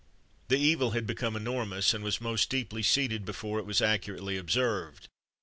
The 0.47 0.57
evil 0.57 0.93
had 0.97 1.05
become 1.05 1.35
enormous, 1.35 1.93
and 1.93 2.03
was 2.03 2.19
most 2.19 2.49
deeply 2.49 2.81
seated 2.81 3.23
before 3.23 3.59
it 3.59 3.67
was 3.67 3.83
accurately 3.83 4.35
observed. 4.35 5.07